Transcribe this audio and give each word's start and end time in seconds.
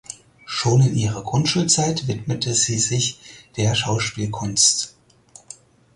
Schon 0.47 0.81
in 0.81 0.95
ihrer 0.95 1.21
Grundschulzeit 1.21 2.07
widmete 2.07 2.55
sie 2.55 2.79
sich 2.79 3.19
der 3.55 3.75
Schauspielkunst. 3.75 4.95